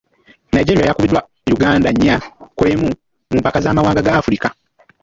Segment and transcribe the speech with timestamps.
[0.53, 1.21] Nigeria yakubiddwa
[1.55, 2.15] Uganda nnya
[2.57, 2.89] ku emu
[3.29, 4.47] mu mpaka z'amawanga ga Africa.